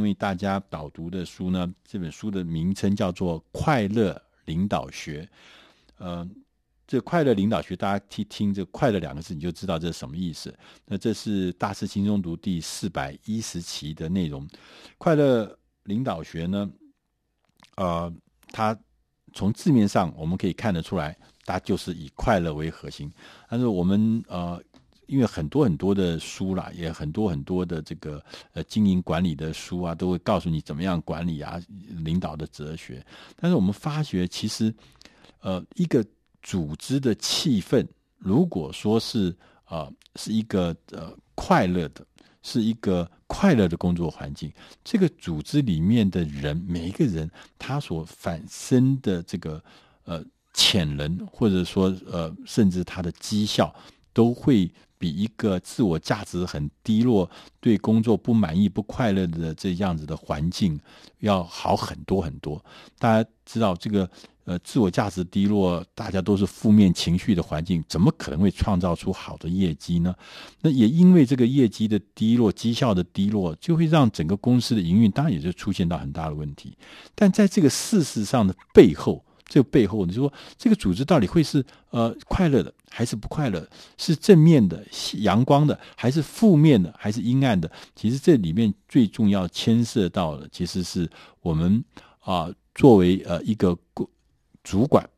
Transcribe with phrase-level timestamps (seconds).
[0.00, 5.22] 为大家导读的书呢，这本书的名称叫做《快乐领导学》。
[5.98, 6.28] 呃，
[6.86, 10.56] 这快乐领导学，大家听听这“快乐”两个字，你就知道这是什么意思。
[10.86, 14.48] 那这是大师轻松读第四百一十期的内容。
[14.98, 16.70] 快乐领导学呢，
[17.76, 18.12] 呃，
[18.48, 18.78] 它
[19.32, 23.12] 从字面上我们可以看得出来，它就是以快乐为核心。
[23.48, 24.62] 但是我们呃。
[25.06, 31.60] 因为很多很多的书啦，也很多很多的这个呃经营管理的书啊，都会告诉你怎么样管理啊，
[32.04, 33.04] 领导的哲学。
[33.36, 34.74] 但是我们发觉，其实
[35.40, 36.04] 呃一个
[36.42, 37.86] 组织的气氛，
[38.18, 39.34] 如果说是
[39.68, 42.06] 呃是一个呃快乐的，
[42.42, 44.52] 是一个快乐的工作环境，
[44.84, 49.62] 这个组织里面的人每一个人他所反身的这个
[50.04, 53.74] 呃潜能，或者说呃甚至他的绩效
[54.14, 54.70] 都会。
[54.96, 57.28] 比一个自我价值很低落、
[57.60, 60.80] 对工作不满意、不快乐的这样子的环境
[61.18, 62.64] 要好很多很多。
[62.98, 64.08] 大家知道，这个
[64.44, 70.14] 呃，自我价值低落，大家都是负面情绪的环境，怎么可能会创造出好的业绩呢？
[70.62, 76.78] 那也因为这个业绩的低落、绩效的低落，就会让整个公司的营运当然也就出现到很大的问题。
[77.14, 79.22] 但在这个事实上的背后，
[79.54, 83.64] 这背后，你说这个组织到底会是呃快乐的，还是不快乐？
[83.96, 84.84] 是正面的、
[85.18, 87.70] 阳光的，还是负面的，还是阴暗的？
[87.94, 91.08] 其实这里面最重要牵涉到的，其实是
[91.40, 91.84] 我们
[92.18, 93.78] 啊、作为呃一个
[94.64, 95.08] 主管。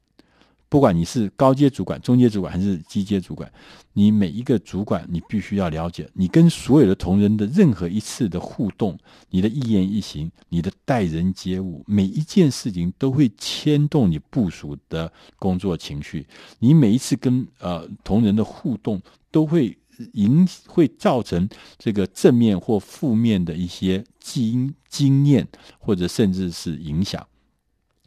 [0.68, 3.50] 不管你是高阶主管、中阶主管还是低阶主管，
[3.92, 8.98] 你每一个主管，你必须要了解，你跟所有的同仁的任何一次的互动，
[9.30, 16.26] 你的一言一行，你的待人接物，每一件事情都会牵动你部署的工作情绪。
[16.58, 19.00] 你每一次跟呃同仁的互动，
[19.30, 19.78] 都会
[20.14, 25.46] 影会造成这个正面或负面的一些经经验，
[25.78, 27.24] 或者甚至是影响。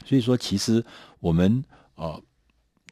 [0.05, 0.83] 所以说，其实
[1.21, 1.63] 我们
[1.95, 2.21] 呃。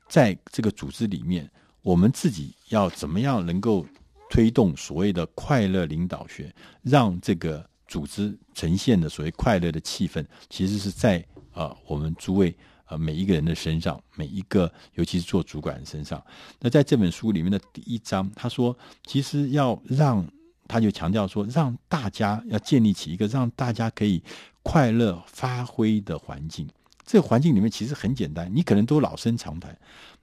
[0.07, 1.49] 在这个组织里面，
[1.81, 3.85] 我们自己要怎么样能够
[4.29, 12.55] 推动所谓的快乐领导学，让这个组织呈现的所谓快乐的气氛，其实是在呃我们诸位
[12.87, 16.21] 呃每一个人的身上，每一个尤其是做主管的身上。
[16.59, 20.25] 那在这本书里面的第一章，他说，其实要让
[20.67, 24.21] 他就强调说，让大家要建立起一个让大家可以
[24.61, 26.67] 快乐发挥的环境。
[27.07, 29.75] 这个环境里面其实很简单，你可能都老生常谈。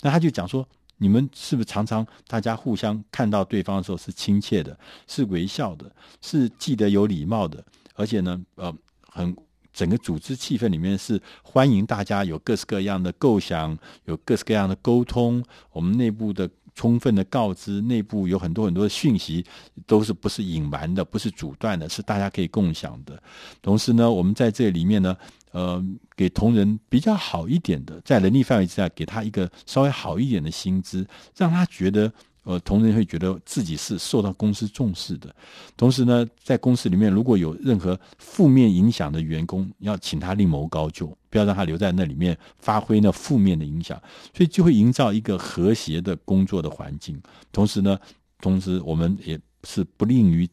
[0.03, 0.69] 那他就讲说，
[0.99, 4.79] 你们是不是常常大家互相看到对方的时候是亲切的，
[5.09, 5.91] 是微笑的，
[6.21, 8.73] 是记得有礼貌的，而且呢，呃，
[9.09, 9.35] 很
[9.73, 15.43] 整个组织气氛里面是欢迎大家有各式各样的构想，有各式各样的沟通。
[15.73, 19.43] 我们内部的充分的告知，内部有很多很多的讯息，
[19.87, 23.21] 都是不是隐瞒的，不是阻断的，是大家可以共享的。
[23.63, 25.17] 同时呢，我们在这里面呢。
[25.55, 25.81] 呃，
[26.17, 31.07] 给同仁比较好一点的，在能力范围之下，给他一个稍微好一点的薪资，
[31.37, 35.33] 让他觉得，呃，同仁会觉得自己是受到公司重视的。
[35.77, 43.97] 同时呢，在公司里面，如果有任何负面影响的员工，要请他另谋高就，不要让他留在那里面发挥那负面的影响，
[44.37, 47.17] 所以就会营造一个和谐的工作的环境。
[47.53, 47.97] 同时呢，
[48.41, 50.49] 同时我们也是不吝于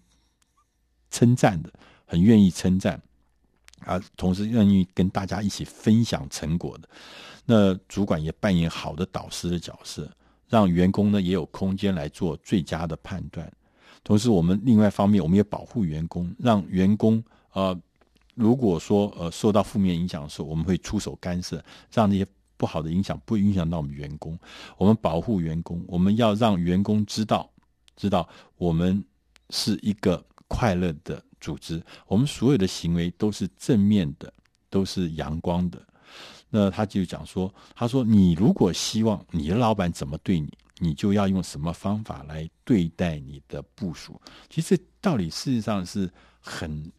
[1.09, 1.73] 称赞的，
[2.05, 3.01] 很愿意称赞。
[3.85, 6.89] 啊，同时愿意跟大家一起分享成果的，
[7.45, 10.09] 那主管也扮演好的导师的角色，
[10.47, 13.51] 让员工呢也有空间来做最佳的判断。
[14.03, 17.79] 同时，我们另外一方面，我们也保护员工，让员工呃，
[18.33, 22.25] 如果说呃受到负面影响的时候，我们会出手干涉，让那些
[22.57, 24.37] 不好的影响不影响到我们员工。
[24.77, 27.49] 我们保护员工，我们要让员工知道，
[27.95, 28.27] 知道
[28.57, 29.03] 我们
[29.49, 31.23] 是一个快乐的。
[31.41, 34.31] 组织，我们所有的行为都是正面的，
[34.69, 35.81] 都是阳光的。
[36.49, 44.21] 那他就讲说：“他说，你如果希望你的老板怎么对你，你就要用什么方法来对待你的部属。
[44.49, 46.09] 其实道理事实上是
[46.39, 46.91] 很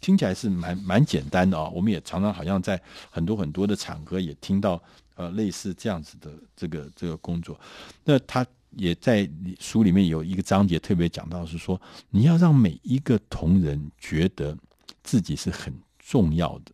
[0.00, 1.72] 听起来是蛮蛮简单的啊、哦。
[1.74, 2.80] 我们也常常好像在
[3.10, 4.82] 很多很多的场合也听到
[5.14, 7.58] 呃类似这样子的这个这个工作。
[8.04, 8.44] 那他。”
[8.76, 9.28] 也在
[9.60, 11.80] 书里面有一个章节特别讲到，是说
[12.10, 14.56] 你要让每一个同仁觉得
[15.02, 16.72] 自己是很重要的，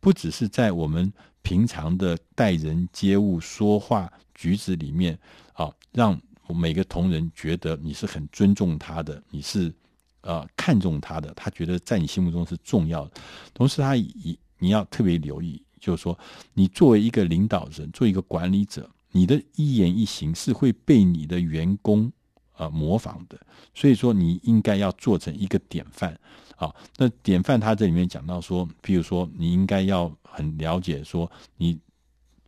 [0.00, 1.12] 不只是在我们
[1.42, 5.18] 平常的待人接物、说话举止里面
[5.52, 9.72] 啊，让每个同仁觉得你是很尊重他的，你是
[10.20, 13.20] 呃看重他的，他觉得在你心目中是重要的。
[13.54, 16.18] 同时，他以你要特别留意，就是说
[16.54, 18.88] 你作为一个领导人，做一个管理者。
[19.12, 22.10] 你的一言一行是会被你的员工
[22.56, 23.38] 呃模仿的，
[23.74, 26.18] 所以说你应该要做成一个典范。
[26.56, 31.76] 啊，那典范他这里面讲到说，譬如说，你应该要很了解说，你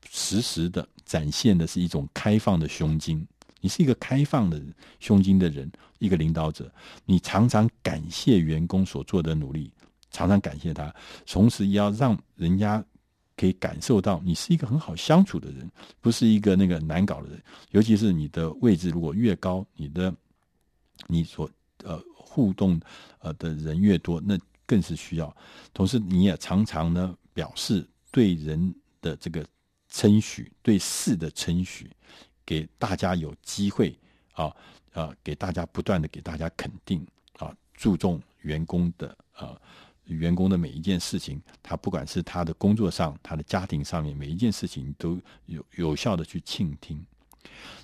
[0.08, 3.26] 实时的展现的是一种开放的胸襟，
[3.60, 4.62] 你是一个开放的
[5.00, 5.68] 胸襟的人，
[5.98, 6.72] 一个领导者，
[7.04, 9.72] 你常常感谢员工所做的努力，
[10.12, 10.94] 常常感谢他，
[11.26, 12.84] 同时也要让人家
[13.36, 15.70] 可以感受到你是一个很好相处的人，
[16.00, 20.14] 不是一个那个难搞的人，尤其是你的位置如果越高，你的
[21.06, 21.50] 你所
[21.82, 22.02] 呃。
[22.26, 22.80] 互动
[23.20, 24.36] 呃的人越多，那
[24.66, 25.36] 更是需要。
[25.72, 29.46] 同时，你也常常呢表示对人的这个
[29.88, 31.88] 称许，对事的称许，
[32.44, 33.96] 给大家有机会
[34.32, 34.52] 啊
[34.92, 37.06] 啊，给大家不断的给大家肯定
[37.38, 39.56] 啊，注重员工的啊
[40.06, 47.04] 员工的每一件事情，他不管是他的工作上，他的家庭上面每一件事情，都有有效的去倾听。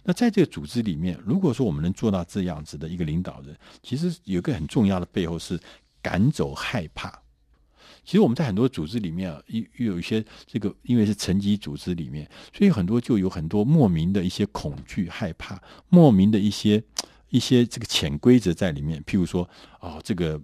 [0.02, 5.58] 那在这个组织里面，如果说我们能做到这样子的一个领导人，其实有个很重要的背后是
[6.02, 7.22] 赶走害怕。
[8.02, 16.82] 其实我们在很多组织里面啊，又又有一些这个，因为是层级组织里面，所以很多就有很多莫名的一些恐惧、害怕，莫名的一些
[17.28, 19.02] 一些这个潜规则在里面。
[19.04, 19.48] 譬如说，
[19.80, 20.40] 哦，这个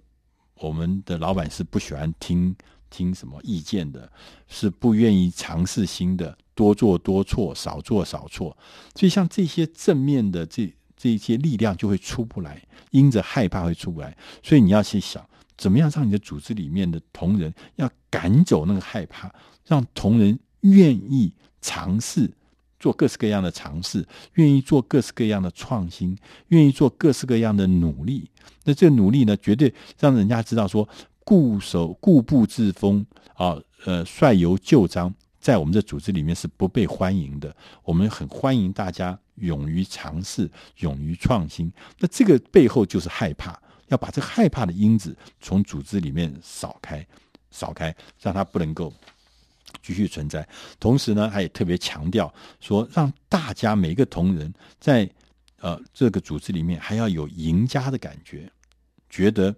[0.59, 2.55] 我们的老板是不喜欢听
[2.89, 4.11] 听什么意见的，
[4.47, 6.37] 是不愿意尝试新的。
[6.55, 8.57] 多做多错，少做少错，
[8.95, 12.59] 所以像这些正面的这这一些力量就会出不来，
[12.89, 14.17] 因着害怕会出不来。
[14.41, 15.23] 所以你要去想，
[15.55, 19.31] 怎么样让你的组织里面的同仁要赶走那个害怕，
[19.67, 21.31] 让同仁愿意
[21.61, 22.27] 尝试
[22.79, 26.17] 做各式各样的尝试，愿意做各式各样的创新，
[26.49, 28.29] 愿意做各式各样的努力。
[28.63, 30.87] 那这个努力呢，绝对让人家知道说，
[31.23, 35.13] 固守固步自封啊，呃，率由旧章。
[35.39, 37.55] 在我们这组织里面是不被欢迎的。
[37.83, 41.71] 我们很欢迎大家勇于尝试、勇于创新。
[41.99, 43.57] 那这个背后就是害怕，
[43.87, 47.05] 要把这个害怕的因子从组织里面扫开、
[47.49, 48.91] 扫开，让它不能够
[49.81, 50.47] 继续存在。
[50.79, 55.09] 同时呢，他也特别强调说，让大家每个同仁在
[55.59, 58.51] 呃这个组织里面还要有赢家的感觉，
[59.09, 59.55] 觉得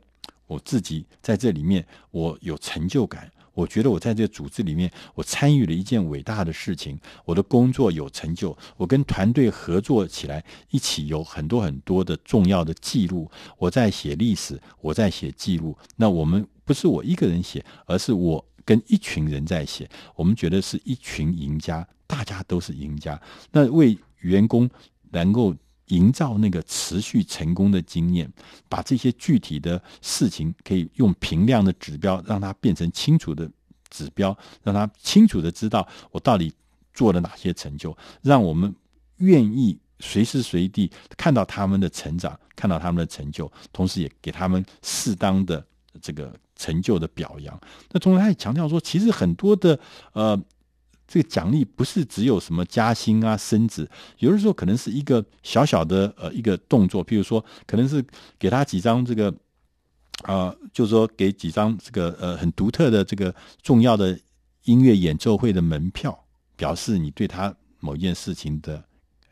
[0.47, 3.31] 我自己在这里面我有成就感。
[3.55, 13.29] 我觉得我在这个组织里面，我参与了一件伟大的事情，我的工作有成就，我跟团队合作起来，一起有很多很多的重要的记录。
[13.57, 15.77] 我在写历史，我在写记录。
[15.97, 19.89] 那我们不是我一个人写，而是我跟一群人在写。
[20.15, 23.19] 我们觉得是一群赢家，大家都是赢家。
[23.51, 24.69] 那为员工
[25.09, 25.55] 能够。
[25.89, 28.31] 营造那个持续成功的经验，
[28.69, 33.49] 把这些具体的事情可以用评量的指标，让它变成清楚的
[33.89, 36.53] 指标，让他清楚的知道我到底
[36.93, 38.71] 做了哪些成就，让我们
[39.17, 45.65] 愿意随时随地看到他们的成长，看到他们的成就，同时也给他们适当的
[46.01, 47.59] 这个成就的表扬。
[47.91, 49.79] 那同时他也强调说，其实很多的
[50.13, 50.39] 呃。
[51.11, 53.89] 这个奖励不是只有什么加薪啊、升职，
[54.19, 58.05] 有的时候可能是一个小小的呃一个动作，譬如说，可能是
[58.37, 59.31] 给他几张这个
[60.21, 63.33] 啊、呃，就是说给几张这个呃很独特的这个
[63.63, 64.19] 重要的
[64.65, 66.15] 音乐演奏会的门票，
[66.55, 68.85] 表示你对他某一件事情的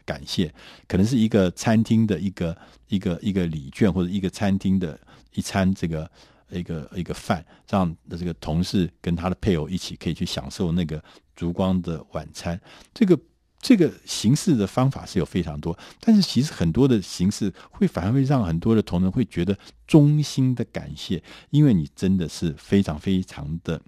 [0.03, 0.51] 感谢，
[0.87, 2.57] 可能是一个餐厅的一个
[2.87, 4.99] 一个一个礼券，或者一个餐厅的
[5.35, 6.09] 一餐这个。
[6.49, 11.03] 一个一个饭，让的这个同事跟他的配偶一起可以去享受那个
[11.35, 12.59] 烛光的晚餐。
[12.93, 13.19] 这个
[13.59, 23.81] 这个形式的方法是有非常多，但是其实很多的形式会反而会让很多的同仁会觉得衷心的感谢，因为你真的是非常非常的。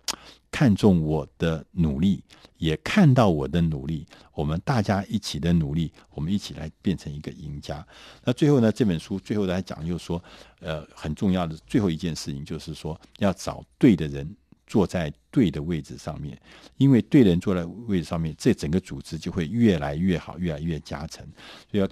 [0.52, 2.24] 看重我的努力，
[2.58, 7.86] 也看到我的努力，我们大家一起的努力，我们一起来变成一个赢家。
[8.24, 10.22] 那最后呢，这本书最后来讲，就是说，
[10.60, 14.36] 呃，很重要的最后一件事情，就是说要找对的人
[14.70, 16.40] 坐在对的位置上面，
[16.78, 21.26] 因为对的人坐在位置上面，这整个组织就会越来越好，越来越加成。
[21.70, 21.90] 所以要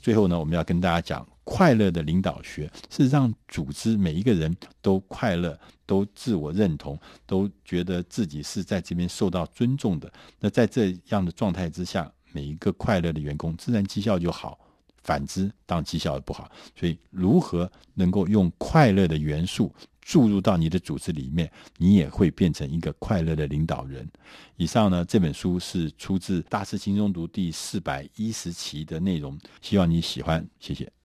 [0.00, 1.28] 最后呢，我们要跟大家讲。
[1.42, 6.96] 快乐的领导学是让组织每一个人都快乐，都自我认同，
[7.26, 10.12] 都觉得自己是在这边受到尊重的。
[10.38, 14.56] 那在这样的状态之下，每一个快乐的员工，自然绩效就好；
[15.02, 16.48] 反之，当绩效也不好。
[16.78, 24.08] 所以，如何能够用快乐的元素注入到你的组织里面，你也会变成一个快乐的领导人。
[24.56, 30.90] 以上呢，这本书是出自《大师轻松读》第四百一十期的内容，希望你喜欢，谢谢。